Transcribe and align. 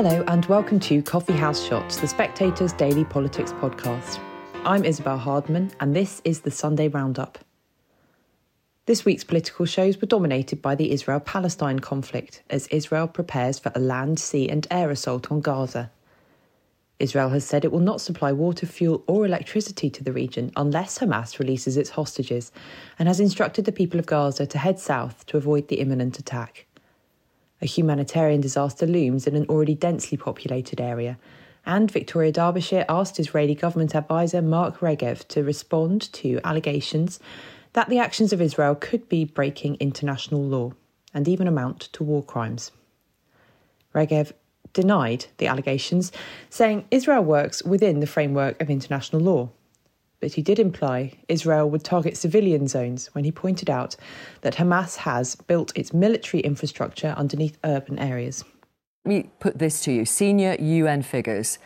Hello, 0.00 0.22
and 0.28 0.46
welcome 0.46 0.78
to 0.78 1.02
Coffee 1.02 1.32
House 1.32 1.66
Shots, 1.66 1.96
the 1.96 2.06
Spectator's 2.06 2.72
daily 2.72 3.04
politics 3.04 3.52
podcast. 3.54 4.20
I'm 4.64 4.84
Isabel 4.84 5.18
Hardman, 5.18 5.72
and 5.80 5.96
this 5.96 6.22
is 6.24 6.42
the 6.42 6.52
Sunday 6.52 6.86
Roundup. 6.86 7.36
This 8.86 9.04
week's 9.04 9.24
political 9.24 9.66
shows 9.66 10.00
were 10.00 10.06
dominated 10.06 10.62
by 10.62 10.76
the 10.76 10.92
Israel 10.92 11.18
Palestine 11.18 11.80
conflict 11.80 12.44
as 12.48 12.68
Israel 12.68 13.08
prepares 13.08 13.58
for 13.58 13.72
a 13.74 13.80
land, 13.80 14.20
sea, 14.20 14.48
and 14.48 14.68
air 14.70 14.88
assault 14.90 15.32
on 15.32 15.40
Gaza. 15.40 15.90
Israel 17.00 17.30
has 17.30 17.44
said 17.44 17.64
it 17.64 17.72
will 17.72 17.80
not 17.80 18.00
supply 18.00 18.30
water, 18.30 18.66
fuel, 18.66 19.02
or 19.08 19.26
electricity 19.26 19.90
to 19.90 20.04
the 20.04 20.12
region 20.12 20.52
unless 20.54 21.00
Hamas 21.00 21.40
releases 21.40 21.76
its 21.76 21.90
hostages, 21.90 22.52
and 23.00 23.08
has 23.08 23.18
instructed 23.18 23.64
the 23.64 23.72
people 23.72 23.98
of 23.98 24.06
Gaza 24.06 24.46
to 24.46 24.58
head 24.58 24.78
south 24.78 25.26
to 25.26 25.36
avoid 25.36 25.66
the 25.66 25.80
imminent 25.80 26.20
attack. 26.20 26.67
A 27.60 27.66
humanitarian 27.66 28.40
disaster 28.40 28.86
looms 28.86 29.26
in 29.26 29.34
an 29.34 29.46
already 29.46 29.74
densely 29.74 30.16
populated 30.16 30.80
area, 30.80 31.18
and 31.66 31.90
Victoria 31.90 32.32
Derbyshire 32.32 32.84
asked 32.88 33.18
Israeli 33.18 33.54
government 33.54 33.94
advisor 33.94 34.40
Mark 34.40 34.78
Regev 34.78 35.26
to 35.28 35.42
respond 35.42 36.12
to 36.14 36.40
allegations 36.44 37.20
that 37.72 37.88
the 37.88 37.98
actions 37.98 38.32
of 38.32 38.40
Israel 38.40 38.74
could 38.74 39.08
be 39.08 39.24
breaking 39.24 39.76
international 39.80 40.42
law 40.42 40.72
and 41.12 41.28
even 41.28 41.46
amount 41.46 41.80
to 41.92 42.04
war 42.04 42.22
crimes. 42.22 42.70
Regev 43.94 44.32
denied 44.72 45.26
the 45.38 45.46
allegations, 45.46 46.12
saying 46.50 46.86
Israel 46.90 47.24
works 47.24 47.62
within 47.62 48.00
the 48.00 48.06
framework 48.06 48.60
of 48.62 48.70
international 48.70 49.20
law 49.22 49.50
but 50.20 50.32
he 50.32 50.42
did 50.42 50.58
imply 50.58 51.12
Israel 51.28 51.70
would 51.70 51.84
target 51.84 52.16
civilian 52.16 52.66
zones 52.66 53.08
when 53.14 53.24
he 53.24 53.32
pointed 53.32 53.70
out 53.70 53.96
that 54.42 54.56
Hamas 54.56 54.96
has 54.96 55.36
built 55.36 55.76
its 55.76 55.92
military 55.92 56.40
infrastructure 56.42 57.14
underneath 57.16 57.58
urban 57.64 57.98
areas. 57.98 58.44
Let 59.04 59.08
me 59.08 59.30
put 59.40 59.58
this 59.58 59.80
to 59.82 59.92
you. 59.92 60.04
Senior 60.04 60.56
UN 60.58 61.02
figures 61.02 61.58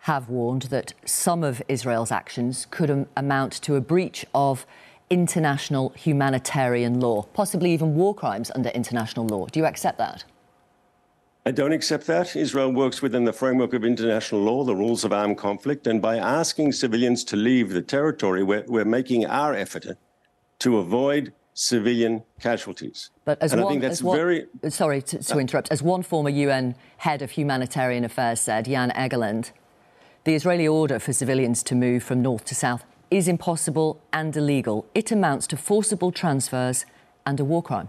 have 0.00 0.28
warned 0.28 0.62
that 0.62 0.94
some 1.04 1.44
of 1.44 1.62
Israel's 1.68 2.10
actions 2.10 2.66
could 2.70 3.06
amount 3.16 3.52
to 3.62 3.76
a 3.76 3.80
breach 3.80 4.26
of 4.34 4.66
international 5.08 5.90
humanitarian 5.90 6.98
law, 6.98 7.22
possibly 7.34 7.72
even 7.72 7.94
war 7.94 8.14
crimes 8.14 8.50
under 8.54 8.70
international 8.70 9.26
law. 9.26 9.46
Do 9.46 9.60
you 9.60 9.66
accept 9.66 9.98
that? 9.98 10.24
I 11.44 11.50
don't 11.50 11.72
accept 11.72 12.06
that. 12.06 12.36
Israel 12.36 12.72
works 12.72 13.02
within 13.02 13.24
the 13.24 13.32
framework 13.32 13.74
of 13.74 13.84
international 13.84 14.42
law, 14.42 14.62
the 14.62 14.76
rules 14.76 15.04
of 15.04 15.12
armed 15.12 15.38
conflict, 15.38 15.88
and 15.88 16.00
by 16.00 16.16
asking 16.16 16.70
civilians 16.72 17.24
to 17.24 17.36
leave 17.36 17.70
the 17.70 17.82
territory, 17.82 18.44
we're, 18.44 18.64
we're 18.68 18.84
making 18.84 19.26
our 19.26 19.52
effort 19.52 19.86
to 20.60 20.78
avoid 20.78 21.32
civilian 21.54 22.22
casualties. 22.40 23.10
But 23.24 23.42
as 23.42 23.52
and 23.52 23.62
one, 23.62 23.70
I 23.70 23.72
think 23.72 23.82
that's 23.82 24.02
one, 24.02 24.16
very. 24.16 24.46
Sorry 24.68 25.02
to, 25.02 25.18
to 25.18 25.34
uh, 25.34 25.38
interrupt. 25.38 25.72
As 25.72 25.82
one 25.82 26.04
former 26.04 26.30
UN 26.30 26.76
head 26.98 27.22
of 27.22 27.32
humanitarian 27.32 28.04
affairs 28.04 28.40
said, 28.40 28.66
Jan 28.66 28.90
Egeland, 28.92 29.50
the 30.22 30.34
Israeli 30.34 30.68
order 30.68 31.00
for 31.00 31.12
civilians 31.12 31.64
to 31.64 31.74
move 31.74 32.04
from 32.04 32.22
north 32.22 32.44
to 32.46 32.54
south 32.54 32.84
is 33.10 33.26
impossible 33.26 34.00
and 34.12 34.34
illegal. 34.36 34.86
It 34.94 35.10
amounts 35.10 35.48
to 35.48 35.56
forcible 35.56 36.12
transfers 36.12 36.86
and 37.26 37.40
a 37.40 37.44
war 37.44 37.62
crime. 37.62 37.88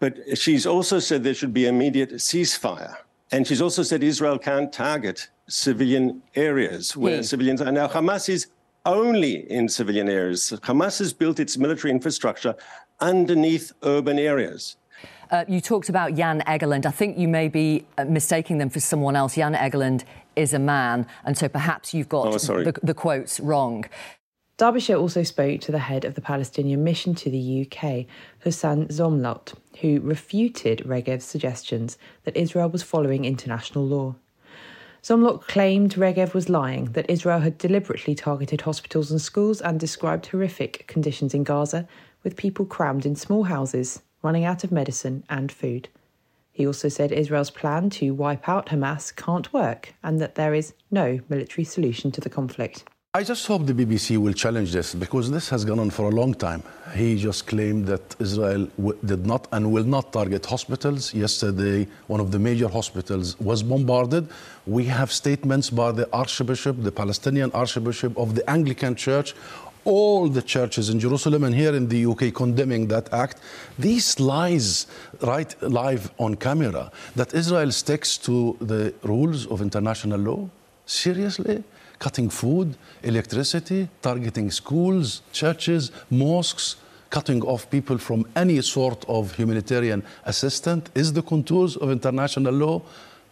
But 0.00 0.38
she's 0.38 0.66
also 0.66 0.98
said 0.98 1.24
there 1.24 1.34
should 1.34 1.54
be 1.54 1.66
immediate 1.66 2.12
ceasefire. 2.14 2.96
And 3.30 3.46
she's 3.46 3.60
also 3.60 3.82
said 3.82 4.02
Israel 4.02 4.38
can't 4.38 4.72
target 4.72 5.28
civilian 5.48 6.22
areas 6.34 6.96
where 6.96 7.16
yeah. 7.16 7.22
civilians 7.22 7.60
are. 7.60 7.72
Now, 7.72 7.88
Hamas 7.88 8.28
is 8.28 8.46
only 8.86 9.50
in 9.50 9.68
civilian 9.68 10.08
areas. 10.08 10.52
Hamas 10.62 10.98
has 10.98 11.12
built 11.12 11.38
its 11.40 11.58
military 11.58 11.90
infrastructure 11.90 12.54
underneath 13.00 13.72
urban 13.82 14.18
areas. 14.18 14.76
Uh, 15.30 15.44
you 15.46 15.60
talked 15.60 15.90
about 15.90 16.14
Jan 16.14 16.42
Egeland. 16.46 16.86
I 16.86 16.90
think 16.90 17.18
you 17.18 17.28
may 17.28 17.48
be 17.48 17.84
uh, 17.98 18.04
mistaking 18.04 18.58
them 18.58 18.70
for 18.70 18.80
someone 18.80 19.14
else. 19.14 19.34
Jan 19.34 19.54
Egeland 19.54 20.04
is 20.36 20.54
a 20.54 20.58
man, 20.58 21.06
and 21.24 21.36
so 21.36 21.48
perhaps 21.48 21.92
you've 21.92 22.08
got 22.08 22.28
oh, 22.28 22.62
the, 22.62 22.74
the 22.82 22.94
quotes 22.94 23.38
wrong. 23.40 23.84
Derbyshire 24.58 24.96
also 24.96 25.22
spoke 25.22 25.60
to 25.60 25.70
the 25.70 25.78
head 25.78 26.04
of 26.04 26.16
the 26.16 26.20
Palestinian 26.20 26.82
mission 26.82 27.14
to 27.14 27.30
the 27.30 27.64
UK, 27.64 28.06
Hussein 28.40 28.88
Zomlot, 28.88 29.54
who 29.80 30.00
refuted 30.00 30.80
Regev's 30.80 31.24
suggestions 31.24 31.96
that 32.24 32.36
Israel 32.36 32.68
was 32.68 32.82
following 32.82 33.24
international 33.24 33.86
law. 33.86 34.16
Zomlot 35.00 35.42
claimed 35.42 35.94
Regev 35.94 36.34
was 36.34 36.48
lying, 36.48 36.86
that 36.86 37.08
Israel 37.08 37.38
had 37.38 37.56
deliberately 37.56 38.16
targeted 38.16 38.62
hospitals 38.62 39.12
and 39.12 39.20
schools 39.20 39.60
and 39.60 39.78
described 39.78 40.26
horrific 40.26 40.88
conditions 40.88 41.34
in 41.34 41.44
Gaza, 41.44 41.86
with 42.24 42.36
people 42.36 42.66
crammed 42.66 43.06
in 43.06 43.14
small 43.14 43.44
houses, 43.44 44.02
running 44.22 44.44
out 44.44 44.64
of 44.64 44.72
medicine 44.72 45.22
and 45.30 45.52
food. 45.52 45.88
He 46.50 46.66
also 46.66 46.88
said 46.88 47.12
Israel's 47.12 47.52
plan 47.52 47.90
to 47.90 48.10
wipe 48.10 48.48
out 48.48 48.66
Hamas 48.66 49.14
can't 49.14 49.52
work 49.52 49.94
and 50.02 50.20
that 50.20 50.34
there 50.34 50.52
is 50.52 50.74
no 50.90 51.20
military 51.28 51.64
solution 51.64 52.10
to 52.10 52.20
the 52.20 52.28
conflict. 52.28 52.82
I 53.14 53.22
just 53.22 53.46
hope 53.46 53.64
the 53.64 53.72
BBC 53.72 54.18
will 54.18 54.34
challenge 54.34 54.70
this 54.70 54.94
because 54.94 55.30
this 55.30 55.48
has 55.48 55.64
gone 55.64 55.78
on 55.78 55.88
for 55.88 56.10
a 56.10 56.14
long 56.14 56.34
time. 56.34 56.62
He 56.94 57.16
just 57.16 57.46
claimed 57.46 57.86
that 57.86 58.14
Israel 58.20 58.68
did 59.02 59.24
not 59.24 59.48
and 59.50 59.72
will 59.72 59.84
not 59.84 60.12
target 60.12 60.44
hospitals. 60.44 61.14
Yesterday, 61.14 61.88
one 62.08 62.20
of 62.20 62.32
the 62.32 62.38
major 62.38 62.68
hospitals 62.68 63.40
was 63.40 63.62
bombarded. 63.62 64.28
We 64.66 64.84
have 64.84 65.10
statements 65.10 65.70
by 65.70 65.92
the 65.92 66.06
Archbishop, 66.12 66.82
the 66.82 66.92
Palestinian 66.92 67.50
Archbishop 67.52 68.14
of 68.18 68.34
the 68.34 68.48
Anglican 68.48 68.94
Church, 68.94 69.34
all 69.86 70.28
the 70.28 70.42
churches 70.42 70.90
in 70.90 71.00
Jerusalem 71.00 71.44
and 71.44 71.54
here 71.54 71.74
in 71.74 71.88
the 71.88 72.04
UK 72.04 72.34
condemning 72.34 72.88
that 72.88 73.10
act. 73.14 73.38
These 73.78 74.20
lies, 74.20 74.86
right 75.22 75.50
live 75.62 76.10
on 76.18 76.34
camera, 76.34 76.92
that 77.16 77.32
Israel 77.32 77.72
sticks 77.72 78.18
to 78.18 78.58
the 78.60 78.92
rules 79.02 79.46
of 79.46 79.62
international 79.62 80.20
law. 80.20 80.50
Seriously? 80.84 81.64
Cutting 81.98 82.30
food, 82.30 82.76
electricity, 83.02 83.88
targeting 84.02 84.50
schools, 84.50 85.22
churches, 85.32 85.90
mosques, 86.10 86.76
cutting 87.10 87.42
off 87.42 87.70
people 87.70 87.98
from 87.98 88.26
any 88.36 88.60
sort 88.60 89.04
of 89.08 89.34
humanitarian 89.34 90.02
assistance 90.24 90.90
is 90.94 91.12
the 91.12 91.22
contours 91.22 91.76
of 91.76 91.90
international 91.90 92.52
law. 92.52 92.82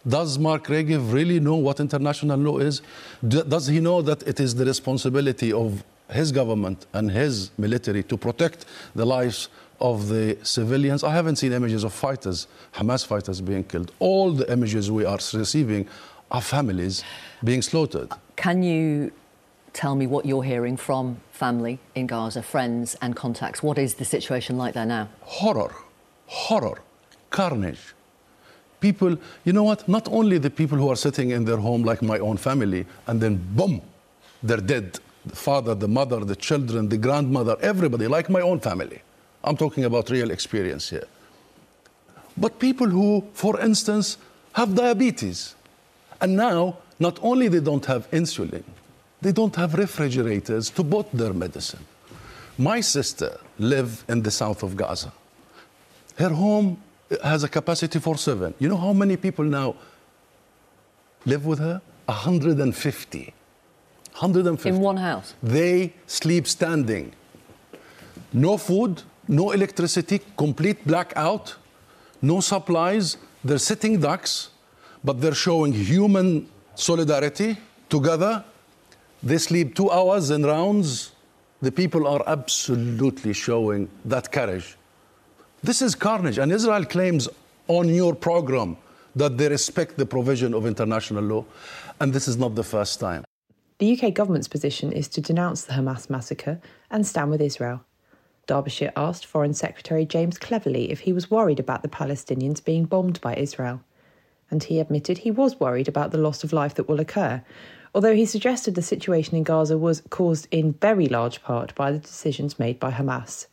Does 0.07 0.39
Mark 0.39 0.67
Regev 0.67 1.11
really 1.13 1.39
know 1.39 1.55
what 1.55 1.79
international 1.79 2.39
law 2.39 2.57
is? 2.59 2.81
Does 3.27 3.67
he 3.67 3.79
know 3.79 4.01
that 4.01 4.23
it 4.27 4.39
is 4.39 4.55
the 4.55 4.65
responsibility 4.65 5.51
of 5.51 5.83
his 6.09 6.31
government 6.31 6.85
and 6.93 7.11
his 7.11 7.51
military 7.57 8.03
to 8.03 8.17
protect 8.17 8.65
the 8.95 9.05
lives 9.05 9.49
of 9.79 10.07
the 10.07 10.37
civilians? 10.43 11.03
I 11.03 11.11
haven't 11.11 11.35
seen 11.35 11.51
images 11.51 11.83
of 11.83 11.93
fighters, 11.93 12.47
Hamas 12.73 13.05
fighters 13.05 13.41
being 13.41 13.63
killed. 13.63 13.91
All 13.99 14.31
the 14.31 14.49
images 14.51 14.89
we 14.89 15.05
are 15.05 15.19
receiving 15.33 15.87
are 16.31 16.41
families 16.41 17.03
being 17.43 17.61
slaughtered. 17.61 18.11
Can 18.37 18.63
you 18.63 19.11
tell 19.73 19.95
me 19.95 20.07
what 20.07 20.25
you're 20.25 20.43
hearing 20.43 20.77
from 20.77 21.19
family 21.31 21.79
in 21.95 22.07
Gaza, 22.07 22.41
friends 22.41 22.95
and 23.01 23.15
contacts? 23.15 23.61
What 23.61 23.77
is 23.77 23.95
the 23.95 24.05
situation 24.05 24.57
like 24.57 24.75
there 24.75 24.85
now? 24.85 25.09
Horror, 25.21 25.73
horror, 26.27 26.79
carnage. 27.31 27.93
People, 28.79 29.17
you 29.43 29.53
know 29.53 29.63
what? 29.63 29.89
Not 29.89 30.07
only 30.11 30.37
the 30.37 30.51
people 30.51 30.77
who 30.77 30.87
are 30.87 30.95
sitting 30.95 31.31
in 31.31 31.45
their 31.45 31.57
home, 31.57 31.81
like 31.81 32.03
my 32.03 32.19
own 32.19 32.37
family, 32.37 32.85
and 33.07 33.19
then 33.19 33.43
boom, 33.55 33.81
they're 34.43 34.57
dead. 34.57 34.99
The 35.25 35.35
father, 35.35 35.73
the 35.73 35.87
mother, 35.87 36.23
the 36.23 36.35
children, 36.35 36.87
the 36.87 36.97
grandmother, 36.97 37.57
everybody, 37.59 38.07
like 38.07 38.29
my 38.29 38.41
own 38.41 38.59
family. 38.59 39.01
I'm 39.43 39.57
talking 39.57 39.83
about 39.85 40.11
real 40.11 40.29
experience 40.29 40.89
here. 40.91 41.07
But 42.37 42.59
people 42.59 42.87
who, 42.87 43.27
for 43.33 43.59
instance, 43.59 44.19
have 44.53 44.75
diabetes, 44.75 45.55
and 46.21 46.35
now 46.35 46.77
not 46.99 47.19
only 47.21 47.47
they 47.47 47.59
don't 47.59 47.85
have 47.85 48.09
insulin, 48.11 48.63
they 49.21 49.31
don't 49.31 49.55
have 49.55 49.73
refrigerators 49.73 50.69
to 50.71 50.83
put 50.83 51.11
their 51.11 51.33
medicine. 51.33 51.85
My 52.57 52.81
sister 52.81 53.39
lives 53.59 54.03
in 54.07 54.23
the 54.23 54.31
south 54.31 54.63
of 54.63 54.75
Gaza. 54.75 55.11
Her 56.17 56.29
home 56.29 56.81
has 57.23 57.43
a 57.43 57.49
capacity 57.49 57.99
for 57.99 58.17
seven. 58.17 58.53
You 58.59 58.69
know 58.69 58.77
how 58.77 58.93
many 58.93 59.17
people 59.17 59.45
now 59.45 59.75
live 61.25 61.45
with 61.45 61.59
her? 61.59 61.81
150. 62.05 63.33
150. 64.11 64.69
In 64.69 64.79
one 64.79 64.97
house? 64.97 65.35
They 65.43 65.93
sleep 66.07 66.47
standing. 66.47 67.13
No 68.33 68.57
food, 68.57 69.03
no 69.27 69.51
electricity, 69.51 70.21
complete 70.35 70.85
blackout, 70.85 71.55
no 72.21 72.39
supplies. 72.39 73.17
They're 73.43 73.59
sitting 73.59 73.99
ducks, 73.99 74.49
but 75.03 75.21
they're 75.21 75.35
showing 75.35 75.73
human 75.73 76.49
solidarity 76.77 77.57
together. 77.89 78.43
They 79.23 79.39
sleep 79.39 79.75
two 79.75 79.89
hours 79.91 80.29
in 80.29 80.45
rounds. 80.45 81.11
The 81.61 81.71
people 81.71 82.07
are 82.07 82.23
absolutely 82.27 83.33
showing 83.33 83.89
that 84.05 84.31
courage. 84.31 84.77
This 85.63 85.81
is 85.81 85.95
carnage, 85.95 86.37
and 86.37 86.51
Israel 86.51 86.85
claims 86.85 87.27
on 87.67 87.89
your 87.89 88.13
program 88.13 88.77
that 89.15 89.37
they 89.37 89.49
respect 89.49 89.97
the 89.97 90.05
provision 90.05 90.53
of 90.53 90.67
international 90.67 91.23
law, 91.23 91.45
and 91.99 92.13
this 92.13 92.27
is 92.27 92.37
not 92.37 92.53
the 92.53 92.63
first 92.63 92.99
time. 92.99 93.23
The 93.79 93.99
UK 93.99 94.13
government's 94.13 94.47
position 94.47 94.91
is 94.91 95.07
to 95.09 95.21
denounce 95.21 95.63
the 95.63 95.73
Hamas 95.73 96.09
massacre 96.09 96.61
and 96.91 97.05
stand 97.05 97.31
with 97.31 97.41
Israel. 97.41 97.83
Derbyshire 98.45 98.93
asked 98.95 99.25
Foreign 99.25 99.53
Secretary 99.53 100.05
James 100.05 100.37
Cleverly 100.37 100.91
if 100.91 101.01
he 101.01 101.11
was 101.11 101.29
worried 101.29 101.59
about 101.59 101.81
the 101.81 101.89
Palestinians 101.89 102.63
being 102.63 102.85
bombed 102.85 103.19
by 103.19 103.35
Israel. 103.35 103.81
And 104.49 104.63
he 104.63 104.79
admitted 104.79 105.19
he 105.19 105.31
was 105.31 105.59
worried 105.59 105.87
about 105.87 106.11
the 106.11 106.17
loss 106.17 106.43
of 106.43 106.53
life 106.53 106.75
that 106.75 106.87
will 106.87 106.99
occur, 106.99 107.41
although 107.93 108.15
he 108.15 108.25
suggested 108.25 108.75
the 108.75 108.81
situation 108.81 109.35
in 109.35 109.43
Gaza 109.43 109.77
was 109.77 110.01
caused 110.09 110.47
in 110.51 110.73
very 110.73 111.07
large 111.07 111.41
part 111.41 111.73
by 111.75 111.91
the 111.91 111.99
decisions 111.99 112.59
made 112.59 112.79
by 112.79 112.91
Hamas. 112.91 113.47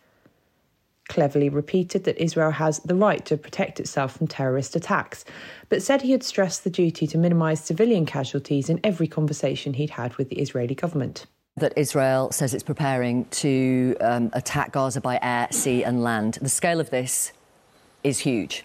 Cleverly 1.08 1.49
repeated 1.49 2.05
that 2.05 2.23
Israel 2.23 2.52
has 2.52 2.79
the 2.81 2.94
right 2.94 3.25
to 3.26 3.37
protect 3.37 3.79
itself 3.79 4.17
from 4.17 4.26
terrorist 4.26 4.75
attacks, 4.75 5.25
but 5.69 5.82
said 5.82 6.02
he 6.02 6.12
had 6.12 6.23
stressed 6.23 6.64
the 6.64 6.70
duty 6.70 7.06
to 7.06 7.19
minimise 7.19 7.61
civilian 7.61 8.06
casualties 8.06 8.70
in 8.70 8.81
every 8.82 9.06
conversation 9.06 9.75
he'd 9.75 9.90
had 9.90 10.17
with 10.17 10.31
the 10.31 10.38
Israeli 10.40 10.75
government 10.75 11.26
that 11.56 11.73
Israel 11.76 12.32
says 12.32 12.52
it's 12.52 12.64
preparing 12.64 13.26
to 13.26 13.97
um, 14.00 14.31
attack 14.32 14.73
Gaza 14.73 15.00
by 15.00 15.19
air, 15.23 15.49
sea, 15.50 15.85
and 15.85 16.02
land. 16.02 16.38
The 16.40 16.49
scale 16.49 16.81
of 16.81 16.90
this 16.90 17.32
is 18.02 18.19
huge. 18.20 18.64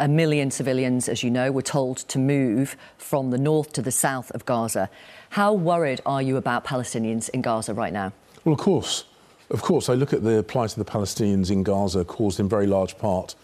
A 0.00 0.08
million 0.08 0.50
civilians, 0.50 1.08
as 1.08 1.22
you 1.22 1.30
know, 1.30 1.52
were 1.52 1.62
told 1.62 1.98
to 1.98 2.18
move 2.18 2.76
from 2.98 3.30
the 3.30 3.38
north 3.38 3.72
to 3.74 3.82
the 3.82 3.92
south 3.92 4.30
of 4.32 4.44
Gaza. 4.46 4.90
How 5.30 5.52
worried 5.52 6.00
are 6.04 6.22
you 6.22 6.36
about 6.36 6.64
Palestinians 6.64 7.28
in 7.28 7.42
Gaza 7.42 7.74
right 7.74 7.92
now? 7.92 8.12
Well, 8.44 8.54
of 8.54 8.58
course. 8.58 9.04
Of 9.50 9.62
course, 9.62 9.88
I 9.88 9.94
look 9.94 10.12
at 10.12 10.24
the 10.24 10.42
plight 10.42 10.76
of 10.76 10.84
the 10.84 10.90
Palestinians 10.90 11.50
in 11.50 11.62
Gaza 11.62 12.04
caused 12.04 12.40
in 12.40 12.48
very 12.48 12.66
large 12.66 12.96
part 12.98 13.34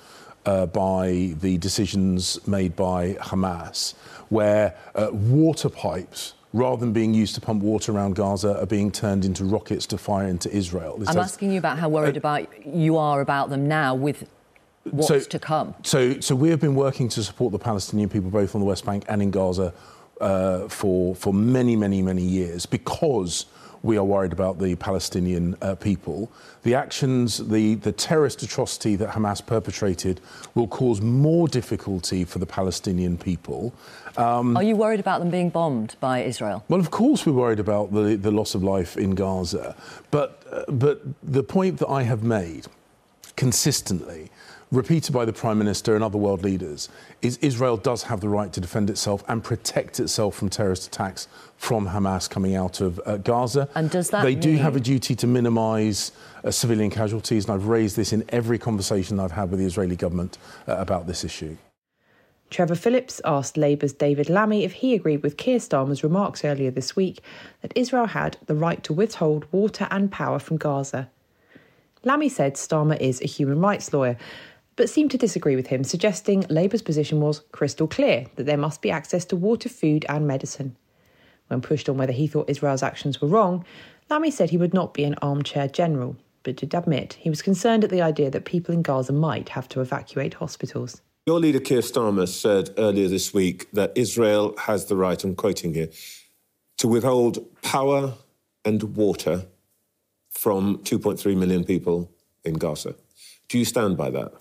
uh, 0.46 0.66
by 0.66 1.34
the 1.40 1.58
decisions 1.58 2.44
made 2.46 2.74
by 2.74 3.14
Hamas, 3.14 3.94
where 4.30 4.76
uh, 4.94 5.10
water 5.12 5.68
pipes 5.68 6.34
rather 6.52 6.80
than 6.80 6.92
being 6.92 7.12
used 7.12 7.34
to 7.34 7.40
pump 7.40 7.62
water 7.62 7.92
around 7.92 8.16
Gaza, 8.16 8.58
are 8.58 8.66
being 8.66 8.90
turned 8.90 9.24
into 9.26 9.44
rockets 9.44 9.86
to 9.86 9.98
fire 9.98 10.26
into 10.26 10.50
Israel. 10.50 10.96
This 10.96 11.08
I'm 11.10 11.16
has, 11.16 11.32
asking 11.32 11.52
you 11.52 11.58
about 11.58 11.78
how 11.78 11.90
worried 11.90 12.16
uh, 12.16 12.18
about 12.18 12.66
you 12.66 12.96
are 12.96 13.20
about 13.20 13.50
them 13.50 13.68
now 13.68 13.94
with 13.94 14.26
what's 14.90 15.08
so, 15.08 15.20
to 15.20 15.38
come. 15.38 15.74
So, 15.82 16.20
so 16.20 16.34
we 16.34 16.50
have 16.50 16.60
been 16.60 16.74
working 16.74 17.08
to 17.10 17.22
support 17.22 17.52
the 17.52 17.58
Palestinian 17.58 18.08
people 18.08 18.30
both 18.30 18.54
on 18.54 18.60
the 18.60 18.66
West 18.66 18.84
Bank 18.84 19.04
and 19.08 19.22
in 19.22 19.30
Gaza 19.30 19.72
uh, 20.20 20.68
for 20.68 21.14
for 21.14 21.32
many, 21.32 21.76
many, 21.76 22.02
many 22.02 22.22
years 22.22 22.66
because 22.66 23.46
we 23.82 23.96
are 23.96 24.04
worried 24.04 24.32
about 24.32 24.58
the 24.58 24.74
Palestinian 24.76 25.56
uh, 25.62 25.74
people. 25.76 26.30
The 26.64 26.74
actions, 26.74 27.38
the, 27.48 27.76
the 27.76 27.92
terrorist 27.92 28.42
atrocity 28.42 28.96
that 28.96 29.10
Hamas 29.10 29.44
perpetrated 29.44 30.20
will 30.54 30.66
cause 30.66 31.00
more 31.00 31.46
difficulty 31.46 32.24
for 32.24 32.38
the 32.38 32.46
Palestinian 32.46 33.16
people. 33.16 33.72
Um, 34.16 34.56
are 34.56 34.62
you 34.62 34.76
worried 34.76 35.00
about 35.00 35.20
them 35.20 35.30
being 35.30 35.50
bombed 35.50 35.96
by 36.00 36.22
Israel? 36.22 36.64
Well, 36.68 36.80
of 36.80 36.90
course, 36.90 37.24
we're 37.24 37.32
worried 37.32 37.60
about 37.60 37.92
the, 37.92 38.16
the 38.16 38.30
loss 38.30 38.54
of 38.54 38.64
life 38.64 38.96
in 38.96 39.14
Gaza. 39.14 39.76
But, 40.10 40.42
uh, 40.50 40.64
but 40.70 41.02
the 41.22 41.42
point 41.42 41.78
that 41.78 41.88
I 41.88 42.02
have 42.02 42.22
made 42.24 42.66
consistently 43.36 44.30
repeated 44.76 45.12
by 45.12 45.24
the 45.24 45.32
Prime 45.32 45.58
Minister 45.58 45.94
and 45.94 46.04
other 46.04 46.18
world 46.18 46.44
leaders, 46.44 46.88
is 47.22 47.38
Israel 47.38 47.76
does 47.76 48.04
have 48.04 48.20
the 48.20 48.28
right 48.28 48.52
to 48.52 48.60
defend 48.60 48.90
itself 48.90 49.24
and 49.26 49.42
protect 49.42 49.98
itself 49.98 50.36
from 50.36 50.50
terrorist 50.50 50.86
attacks 50.86 51.26
from 51.56 51.88
Hamas 51.88 52.28
coming 52.28 52.54
out 52.54 52.80
of 52.82 53.00
uh, 53.06 53.16
Gaza. 53.16 53.68
And 53.74 53.90
does 53.90 54.10
that 54.10 54.22
They 54.22 54.34
mean... 54.34 54.40
do 54.40 54.56
have 54.58 54.76
a 54.76 54.80
duty 54.80 55.14
to 55.16 55.26
minimise 55.26 56.12
uh, 56.44 56.50
civilian 56.50 56.90
casualties, 56.90 57.46
and 57.46 57.54
I've 57.54 57.66
raised 57.66 57.96
this 57.96 58.12
in 58.12 58.24
every 58.28 58.58
conversation 58.58 59.18
I've 59.18 59.32
had 59.32 59.50
with 59.50 59.58
the 59.58 59.66
Israeli 59.66 59.96
government 59.96 60.36
uh, 60.68 60.76
about 60.76 61.06
this 61.06 61.24
issue. 61.24 61.56
Trevor 62.50 62.76
Phillips 62.76 63.20
asked 63.24 63.56
Labour's 63.56 63.92
David 63.92 64.28
Lammy 64.28 64.62
if 64.62 64.74
he 64.74 64.94
agreed 64.94 65.22
with 65.22 65.36
Keir 65.36 65.58
Starmer's 65.58 66.04
remarks 66.04 66.44
earlier 66.44 66.70
this 66.70 66.94
week 66.94 67.20
that 67.62 67.72
Israel 67.74 68.06
had 68.06 68.36
the 68.46 68.54
right 68.54 68.84
to 68.84 68.92
withhold 68.92 69.46
water 69.50 69.88
and 69.90 70.12
power 70.12 70.38
from 70.38 70.56
Gaza. 70.58 71.08
Lammy 72.04 72.28
said 72.28 72.54
Starmer 72.54 73.00
is 73.00 73.20
a 73.20 73.26
human 73.26 73.58
rights 73.58 73.92
lawyer 73.92 74.16
but 74.76 74.90
seemed 74.90 75.10
to 75.10 75.18
disagree 75.18 75.56
with 75.56 75.66
him, 75.68 75.82
suggesting 75.82 76.44
Labour's 76.48 76.82
position 76.82 77.20
was 77.20 77.40
crystal 77.52 77.88
clear 77.88 78.26
that 78.36 78.44
there 78.44 78.58
must 78.58 78.82
be 78.82 78.90
access 78.90 79.24
to 79.26 79.36
water, 79.36 79.68
food, 79.68 80.04
and 80.08 80.26
medicine. 80.26 80.76
When 81.48 81.62
pushed 81.62 81.88
on 81.88 81.96
whether 81.96 82.12
he 82.12 82.26
thought 82.26 82.50
Israel's 82.50 82.82
actions 82.82 83.20
were 83.20 83.28
wrong, 83.28 83.64
Lammy 84.10 84.30
said 84.30 84.50
he 84.50 84.58
would 84.58 84.74
not 84.74 84.94
be 84.94 85.04
an 85.04 85.16
armchair 85.22 85.68
general, 85.68 86.16
but 86.42 86.56
did 86.56 86.74
admit 86.74 87.14
he 87.14 87.30
was 87.30 87.42
concerned 87.42 87.84
at 87.84 87.90
the 87.90 88.02
idea 88.02 88.30
that 88.30 88.44
people 88.44 88.74
in 88.74 88.82
Gaza 88.82 89.12
might 89.12 89.48
have 89.50 89.68
to 89.70 89.80
evacuate 89.80 90.34
hospitals. 90.34 91.00
Your 91.26 91.40
leader, 91.40 91.58
Keir 91.58 91.80
Starmer, 91.80 92.28
said 92.28 92.70
earlier 92.78 93.08
this 93.08 93.34
week 93.34 93.70
that 93.72 93.92
Israel 93.96 94.54
has 94.58 94.86
the 94.86 94.96
right, 94.96 95.22
I'm 95.24 95.34
quoting 95.34 95.74
here, 95.74 95.88
to 96.78 96.86
withhold 96.86 97.44
power 97.62 98.14
and 98.64 98.82
water 98.96 99.46
from 100.30 100.78
2.3 100.78 101.36
million 101.36 101.64
people 101.64 102.12
in 102.44 102.54
Gaza. 102.54 102.94
Do 103.48 103.58
you 103.58 103.64
stand 103.64 103.96
by 103.96 104.10
that? 104.10 104.32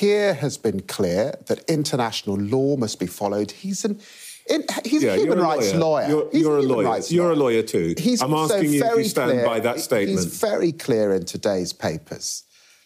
Keir 0.00 0.32
has 0.32 0.56
been 0.56 0.80
clear 0.80 1.34
that 1.44 1.62
international 1.68 2.36
law 2.36 2.74
must 2.76 2.98
be 2.98 3.06
followed. 3.06 3.50
He's 3.50 3.84
an 3.84 4.00
in, 4.48 4.64
he's 4.82 5.02
yeah, 5.02 5.12
a 5.12 5.16
human 5.18 5.38
a 5.38 5.42
rights 5.42 5.74
lawyer. 5.74 6.08
You're, 6.08 6.30
you're 6.32 6.56
a, 6.56 6.62
lawyer. 6.62 7.02
You're 7.08 7.32
a 7.32 7.36
lawyer 7.36 7.62
too. 7.62 7.94
He's 7.98 8.22
I'm 8.22 8.32
asking 8.32 8.72
you 8.72 8.82
if 8.82 8.96
you 8.96 9.04
stand 9.04 9.32
clear, 9.32 9.44
by 9.44 9.60
that 9.60 9.78
statement. 9.78 10.18
He's 10.18 10.40
very 10.40 10.72
clear 10.72 11.12
in 11.12 11.26
today's 11.26 11.74
papers. 11.74 12.44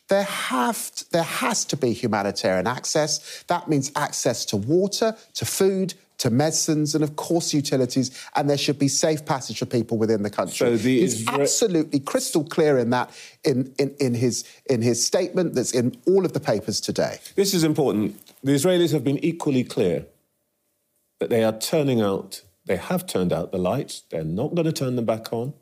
There 0.09 0.25
have 0.25 0.91
there 1.13 1.23
has 1.23 1.65
to 1.67 1.77
be 1.77 1.93
humanitarian 1.93 2.67
access. 2.67 3.45
That 3.45 3.69
means 3.69 3.93
access 3.95 4.45
to 4.47 4.57
water, 4.57 5.17
to 5.35 5.45
food, 5.45 5.95
to 6.19 6.31
medicines, 6.31 6.95
and 6.95 7.03
of 7.03 7.17
course 7.17 7.53
utilities, 7.53 8.11
and 8.37 8.49
there 8.49 8.59
should 8.59 8.79
be 8.79 8.89
safe 8.89 9.25
passage 9.25 9.59
for 9.59 9.67
people 9.67 9.99
within 9.99 10.23
the 10.23 10.31
country. 10.31 10.55
So 10.55 10.77
the 10.77 11.01
He's 11.01 11.25
Isra- 11.25 11.41
absolutely 11.41 12.01
crystal 12.01 12.45
clear 12.45 12.79
in 12.79 12.91
that 12.91 13.11
in, 13.45 13.75
in, 13.79 13.95
in, 14.01 14.15
his, 14.15 14.45
in 14.67 14.83
his 14.83 15.05
statement 15.05 15.55
that's 15.55 15.73
in 15.73 15.97
all 16.07 16.25
of 16.25 16.33
the 16.33 16.41
papers 16.41 16.81
today. 16.81 17.19
This 17.35 17.55
is 17.55 17.65
important. 17.65 18.21
The 18.43 18.53
Israelis 18.53 18.93
have 18.93 19.05
been 19.05 19.23
equally 19.25 19.65
clear 19.65 20.07
that 21.21 21.31
they 21.31 21.45
are 21.45 21.57
turning 21.57 22.01
out, 22.01 22.43
they 22.67 22.77
have 22.77 23.07
turned 23.07 23.33
out 23.33 23.53
the 23.53 23.59
lights, 23.59 24.03
they're 24.11 24.25
not 24.25 24.55
going 24.55 24.67
to 24.67 24.73
turn 24.73 24.97
them 24.97 25.05
back 25.05 25.33
on, 25.33 25.55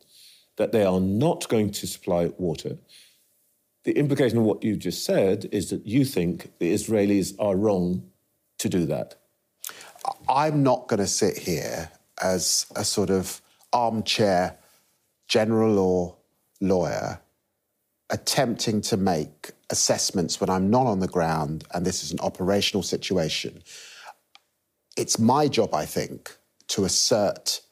that 0.56 0.72
they 0.72 0.84
are 0.84 1.00
not 1.00 1.48
going 1.48 1.70
to 1.70 1.86
supply 1.86 2.30
water. 2.38 2.78
The 3.84 3.92
implication 3.92 4.38
of 4.38 4.44
what 4.44 4.62
you 4.62 4.76
just 4.76 5.04
said 5.04 5.48
is 5.50 5.70
that 5.70 5.86
you 5.86 6.04
think 6.04 6.52
the 6.58 6.72
Israelis 6.72 7.34
are 7.38 7.56
wrong 7.56 8.10
to 8.58 8.68
do 8.68 8.86
that. 8.86 9.16
I'm 10.28 10.62
not 10.62 10.88
going 10.88 11.00
to 11.00 11.06
sit 11.06 11.36
here 11.36 11.90
as 12.22 12.66
a 12.76 12.84
sort 12.84 13.10
of 13.10 13.40
armchair 13.72 14.56
general 15.28 15.78
or 15.78 16.16
lawyer 16.60 17.20
attempting 18.10 18.80
to 18.82 18.96
make 18.96 19.52
assessments 19.70 20.40
when 20.40 20.50
I'm 20.50 20.68
not 20.68 20.86
on 20.86 21.00
the 21.00 21.08
ground 21.08 21.64
and 21.72 21.84
this 21.84 22.04
is 22.04 22.12
an 22.12 22.20
operational 22.20 22.82
situation. 22.82 23.62
It's 24.96 25.18
my 25.18 25.48
job, 25.48 25.74
I 25.74 25.86
think, 25.86 26.36
to 26.68 26.84
assert 26.84 27.62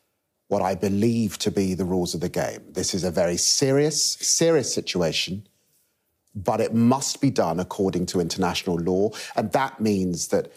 what 0.48 0.62
I 0.62 0.74
believe 0.74 1.38
to 1.38 1.50
be 1.50 1.74
the 1.74 1.84
rules 1.84 2.14
of 2.14 2.20
the 2.22 2.28
game. 2.28 2.62
This 2.72 2.94
is 2.94 3.04
a 3.04 3.10
very 3.10 3.36
serious, 3.36 4.02
serious 4.02 4.72
situation, 4.74 5.46
but 6.34 6.60
it 6.60 6.74
must 6.74 7.20
be 7.20 7.30
done 7.30 7.60
according 7.60 8.06
to 8.06 8.20
international 8.20 8.76
law. 8.76 9.10
And 9.36 9.52
that 9.52 9.80
means 9.80 10.28
that 10.28 10.50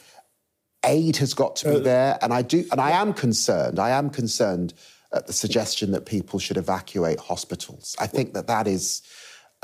aid 0.85 1.17
has 1.17 1.33
got 1.33 1.55
to 1.57 1.69
be 1.69 1.75
uh, 1.75 1.79
there, 1.79 2.19
and 2.21 2.33
I 2.33 2.41
do, 2.41 2.65
and 2.71 2.79
I 2.79 2.91
am 2.91 3.13
concerned. 3.13 3.79
I 3.79 3.91
am 3.91 4.09
concerned 4.09 4.73
at 5.13 5.27
the 5.27 5.33
suggestion 5.33 5.91
that 5.91 6.05
people 6.05 6.39
should 6.39 6.57
evacuate 6.57 7.19
hospitals. 7.19 7.95
I 7.99 8.07
think 8.07 8.33
that 8.33 8.47
that 8.47 8.67
is 8.67 9.01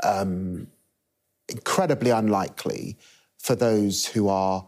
um, 0.02 0.68
incredibly 1.48 2.10
unlikely 2.10 2.96
for 3.38 3.54
those 3.54 4.06
who 4.06 4.28
are 4.28 4.66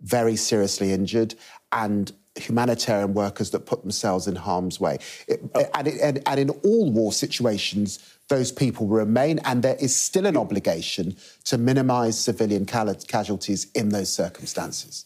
very 0.00 0.36
seriously 0.36 0.92
injured 0.92 1.34
and 1.72 2.12
humanitarian 2.36 3.14
workers 3.14 3.50
that 3.50 3.60
put 3.60 3.82
themselves 3.82 4.28
in 4.28 4.36
harm's 4.36 4.78
way. 4.78 4.98
It, 5.26 5.40
and, 5.74 5.88
it, 5.88 6.00
and, 6.00 6.22
and 6.26 6.40
in 6.40 6.50
all 6.50 6.90
war 6.90 7.12
situations, 7.12 7.98
those 8.28 8.52
people 8.52 8.86
remain, 8.86 9.40
and 9.40 9.62
there 9.62 9.76
is 9.80 9.96
still 9.96 10.26
an 10.26 10.36
obligation 10.36 11.16
to 11.44 11.58
minimise 11.58 12.18
civilian 12.18 12.64
casualties 12.66 13.66
in 13.74 13.88
those 13.88 14.12
circumstances. 14.12 15.04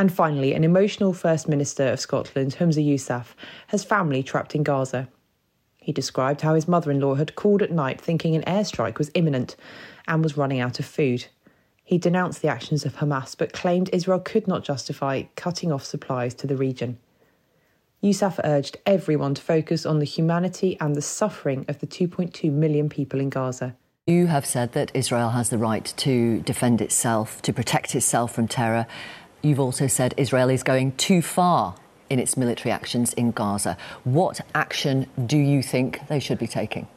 And 0.00 0.10
finally, 0.10 0.54
an 0.54 0.64
emotional 0.64 1.12
First 1.12 1.46
Minister 1.46 1.88
of 1.88 2.00
Scotland, 2.00 2.56
Humza 2.58 2.82
Yousaf, 2.82 3.34
has 3.66 3.84
family 3.84 4.22
trapped 4.22 4.54
in 4.54 4.62
Gaza. 4.62 5.10
He 5.76 5.92
described 5.92 6.40
how 6.40 6.54
his 6.54 6.66
mother 6.66 6.90
in 6.90 7.00
law 7.00 7.16
had 7.16 7.34
called 7.34 7.60
at 7.60 7.70
night 7.70 8.00
thinking 8.00 8.34
an 8.34 8.40
airstrike 8.44 8.96
was 8.96 9.10
imminent 9.12 9.56
and 10.08 10.22
was 10.22 10.38
running 10.38 10.58
out 10.58 10.78
of 10.78 10.86
food. 10.86 11.26
He 11.84 11.98
denounced 11.98 12.40
the 12.40 12.48
actions 12.48 12.86
of 12.86 12.96
Hamas 12.96 13.36
but 13.36 13.52
claimed 13.52 13.90
Israel 13.92 14.20
could 14.20 14.48
not 14.48 14.64
justify 14.64 15.24
cutting 15.36 15.70
off 15.70 15.84
supplies 15.84 16.32
to 16.36 16.46
the 16.46 16.56
region. 16.56 16.96
Yousaf 18.02 18.40
urged 18.42 18.78
everyone 18.86 19.34
to 19.34 19.42
focus 19.42 19.84
on 19.84 19.98
the 19.98 20.06
humanity 20.06 20.78
and 20.80 20.96
the 20.96 21.02
suffering 21.02 21.66
of 21.68 21.80
the 21.80 21.86
2.2 21.86 22.50
million 22.50 22.88
people 22.88 23.20
in 23.20 23.28
Gaza. 23.28 23.76
You 24.06 24.26
have 24.28 24.46
said 24.46 24.72
that 24.72 24.90
Israel 24.94 25.28
has 25.30 25.50
the 25.50 25.58
right 25.58 25.84
to 25.98 26.40
defend 26.40 26.80
itself, 26.80 27.42
to 27.42 27.52
protect 27.52 27.94
itself 27.94 28.34
from 28.34 28.48
terror. 28.48 28.86
You've 29.42 29.60
also 29.60 29.86
said 29.86 30.14
Israel 30.16 30.50
is 30.50 30.62
going 30.62 30.92
too 30.92 31.22
far 31.22 31.74
in 32.10 32.18
its 32.18 32.36
military 32.36 32.72
actions 32.72 33.12
in 33.14 33.30
Gaza. 33.30 33.76
What 34.04 34.40
action 34.54 35.06
do 35.26 35.38
you 35.38 35.62
think 35.62 36.06
they 36.08 36.18
should 36.18 36.38
be 36.38 36.46
taking? 36.46 36.88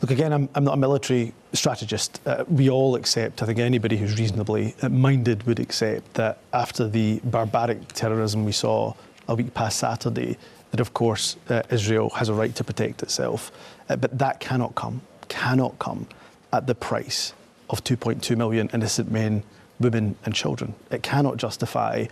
Look, 0.00 0.10
again, 0.10 0.32
I'm, 0.32 0.48
I'm 0.54 0.64
not 0.64 0.74
a 0.74 0.78
military 0.78 1.32
strategist. 1.52 2.20
Uh, 2.24 2.44
we 2.48 2.70
all 2.70 2.94
accept, 2.94 3.42
I 3.42 3.46
think 3.46 3.58
anybody 3.58 3.96
who's 3.96 4.18
reasonably 4.18 4.74
minded 4.88 5.42
would 5.44 5.58
accept 5.58 6.14
that 6.14 6.38
after 6.52 6.88
the 6.88 7.20
barbaric 7.24 7.88
terrorism 7.88 8.44
we 8.44 8.52
saw 8.52 8.94
a 9.26 9.34
week 9.34 9.52
past 9.54 9.78
Saturday, 9.78 10.38
that 10.70 10.80
of 10.80 10.94
course 10.94 11.36
uh, 11.48 11.62
Israel 11.70 12.10
has 12.10 12.28
a 12.28 12.34
right 12.34 12.54
to 12.54 12.64
protect 12.64 13.02
itself. 13.02 13.50
Uh, 13.88 13.96
but 13.96 14.16
that 14.18 14.38
cannot 14.38 14.74
come, 14.74 15.00
cannot 15.28 15.78
come 15.78 16.06
at 16.52 16.66
the 16.66 16.74
price 16.74 17.34
of 17.68 17.82
2.2 17.84 18.36
million 18.36 18.70
innocent 18.72 19.10
men, 19.10 19.42
women, 19.80 20.16
and 20.24 20.34
children. 20.34 20.74
It 20.90 21.02
cannot 21.02 21.36
justify 21.36 22.06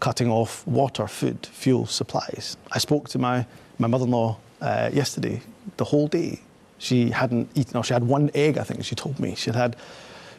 cutting 0.00 0.30
off 0.30 0.66
water, 0.66 1.06
food, 1.06 1.46
fuel 1.46 1.86
supplies. 1.86 2.56
I 2.72 2.78
spoke 2.78 3.08
to 3.10 3.18
my, 3.18 3.46
my 3.78 3.88
mother 3.88 4.04
in 4.04 4.10
law 4.10 4.38
uh, 4.60 4.90
yesterday, 4.92 5.42
the 5.76 5.84
whole 5.84 6.08
day. 6.08 6.40
She 6.78 7.10
hadn't 7.10 7.50
eaten, 7.56 7.76
or 7.76 7.82
she 7.82 7.92
had 7.92 8.04
one 8.04 8.30
egg, 8.34 8.58
I 8.58 8.62
think 8.62 8.84
she 8.84 8.94
told 8.94 9.18
me. 9.18 9.34
She 9.34 9.50
had 9.50 9.56
had 9.56 9.76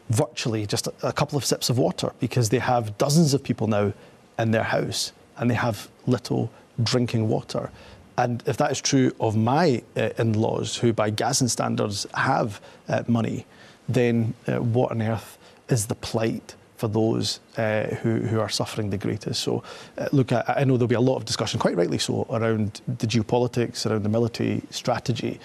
virtually 0.08 0.66
just 0.66 0.86
a, 0.86 0.94
a 1.02 1.12
couple 1.12 1.36
of 1.36 1.44
sips 1.44 1.68
of 1.68 1.78
water 1.78 2.12
because 2.18 2.48
they 2.48 2.58
have 2.58 2.96
dozens 2.98 3.34
of 3.34 3.42
people 3.42 3.66
now 3.66 3.92
in 4.38 4.50
their 4.50 4.62
house 4.62 5.12
and 5.36 5.50
they 5.50 5.54
have 5.54 5.88
little 6.06 6.50
drinking 6.82 7.28
water. 7.28 7.70
And 8.16 8.42
if 8.46 8.56
that 8.56 8.70
is 8.70 8.80
true 8.80 9.12
of 9.20 9.36
my 9.36 9.82
uh, 9.96 10.10
in 10.18 10.32
laws, 10.34 10.76
who 10.76 10.92
by 10.92 11.10
Gazan 11.10 11.48
standards 11.48 12.06
have 12.14 12.60
uh, 12.88 13.02
money, 13.06 13.46
then 13.88 14.34
uh, 14.46 14.56
what 14.56 14.90
on 14.90 15.02
earth 15.02 15.38
is 15.68 15.86
the 15.86 15.94
plight 15.94 16.54
for 16.80 16.88
those 16.88 17.40
uh, 17.58 17.82
who, 17.96 18.20
who 18.20 18.40
are 18.40 18.48
suffering 18.48 18.88
the 18.88 18.96
greatest. 18.96 19.42
So, 19.42 19.62
uh, 19.98 20.08
look, 20.12 20.32
I, 20.32 20.42
I, 20.56 20.64
know 20.64 20.78
there'll 20.78 20.88
be 20.88 20.94
a 20.94 21.00
lot 21.00 21.16
of 21.16 21.26
discussion, 21.26 21.60
quite 21.60 21.76
rightly 21.76 21.98
so, 21.98 22.26
around 22.30 22.80
the 22.88 23.06
geopolitics, 23.06 23.88
around 23.88 24.02
the 24.02 24.08
military 24.08 24.62
strategy. 24.70 25.38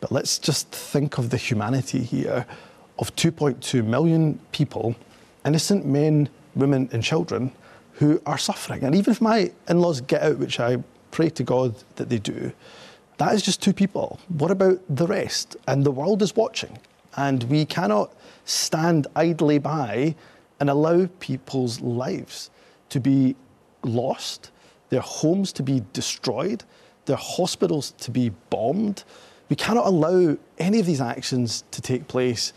But 0.00 0.10
let's 0.10 0.38
just 0.38 0.70
think 0.70 1.18
of 1.18 1.28
the 1.28 1.36
humanity 1.36 2.02
here 2.02 2.46
of 2.98 3.14
2.2 3.16 3.84
million 3.84 4.40
people, 4.50 4.96
innocent 5.44 5.84
men, 5.84 6.30
women, 6.54 6.88
and 6.90 7.02
children, 7.02 7.52
who 7.92 8.22
are 8.24 8.38
suffering. 8.38 8.82
And 8.82 8.94
even 8.94 9.12
if 9.12 9.20
my 9.20 9.52
in 9.68 9.80
laws 9.80 10.00
get 10.00 10.22
out, 10.22 10.38
which 10.38 10.58
I 10.58 10.78
pray 11.10 11.28
to 11.30 11.42
God 11.44 11.74
that 11.96 12.08
they 12.08 12.18
do, 12.18 12.50
that 13.18 13.34
is 13.34 13.42
just 13.42 13.60
two 13.60 13.74
people. 13.74 14.20
What 14.28 14.50
about 14.50 14.80
the 14.88 15.06
rest? 15.06 15.56
And 15.66 15.84
the 15.84 15.90
world 15.90 16.22
is 16.22 16.34
watching. 16.34 16.78
And 17.14 17.42
we 17.44 17.66
cannot 17.66 18.14
stand 18.46 19.06
idly 19.14 19.58
by 19.58 20.14
and 20.60 20.70
allow 20.70 21.08
people's 21.20 21.80
lives 21.80 22.50
to 22.90 23.00
be 23.00 23.36
lost, 23.82 24.50
their 24.88 25.00
homes 25.00 25.52
to 25.52 25.62
be 25.62 25.82
destroyed, 25.92 26.64
their 27.06 27.16
hospitals 27.16 27.92
to 27.98 28.10
be 28.10 28.30
bombed. 28.50 29.04
We 29.48 29.56
cannot 29.56 29.86
allow 29.86 30.36
any 30.58 30.80
of 30.80 30.86
these 30.86 31.00
actions 31.00 31.64
to 31.70 31.80
take 31.80 32.08
place 32.08 32.52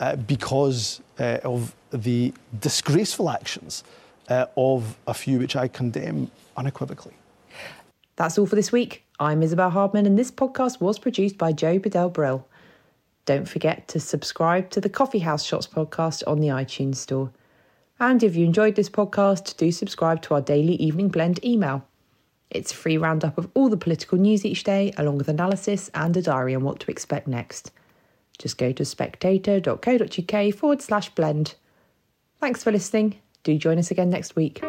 uh, 0.00 0.16
because 0.16 1.00
uh, 1.18 1.38
of 1.44 1.74
the 1.90 2.34
disgraceful 2.60 3.30
actions 3.30 3.84
uh, 4.28 4.46
of 4.56 4.98
a 5.06 5.14
few 5.14 5.38
which 5.38 5.56
I 5.56 5.68
condemn 5.68 6.30
unequivocally. 6.56 7.14
That's 8.16 8.38
all 8.38 8.46
for 8.46 8.56
this 8.56 8.72
week. 8.72 9.04
I'm 9.20 9.42
Isabel 9.42 9.70
Hardman, 9.70 10.06
and 10.06 10.18
this 10.18 10.30
podcast 10.30 10.80
was 10.80 10.98
produced 10.98 11.38
by 11.38 11.52
Joe 11.52 11.78
Bedell 11.78 12.10
Brill. 12.10 12.46
Don't 13.26 13.48
forget 13.48 13.88
to 13.88 14.00
subscribe 14.00 14.70
to 14.70 14.80
the 14.80 14.88
Coffee 14.88 15.20
House 15.20 15.44
Shots 15.44 15.66
podcast 15.66 16.22
on 16.26 16.40
the 16.40 16.48
iTunes 16.48 16.96
Store. 16.96 17.30
And 18.00 18.22
if 18.22 18.34
you 18.36 18.44
enjoyed 18.44 18.74
this 18.74 18.90
podcast, 18.90 19.56
do 19.56 19.70
subscribe 19.70 20.20
to 20.22 20.34
our 20.34 20.40
daily 20.40 20.74
evening 20.74 21.08
blend 21.08 21.44
email. 21.44 21.86
It's 22.50 22.72
a 22.72 22.76
free 22.76 22.96
roundup 22.96 23.38
of 23.38 23.50
all 23.54 23.68
the 23.68 23.76
political 23.76 24.18
news 24.18 24.44
each 24.44 24.64
day, 24.64 24.92
along 24.96 25.18
with 25.18 25.28
analysis 25.28 25.90
and 25.94 26.16
a 26.16 26.22
diary 26.22 26.54
on 26.54 26.62
what 26.62 26.80
to 26.80 26.90
expect 26.90 27.26
next. 27.26 27.70
Just 28.38 28.58
go 28.58 28.72
to 28.72 28.84
spectator.co.uk 28.84 30.54
forward 30.54 30.82
slash 30.82 31.10
blend. 31.10 31.54
Thanks 32.40 32.64
for 32.64 32.72
listening. 32.72 33.20
Do 33.42 33.56
join 33.56 33.78
us 33.78 33.90
again 33.90 34.10
next 34.10 34.36
week. 34.36 34.62